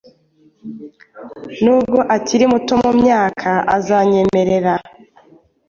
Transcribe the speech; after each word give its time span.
Nubwo 1.63 1.99
akiri 2.15 2.45
muto 2.51 2.73
mumyakaazanyemerera 2.81 4.73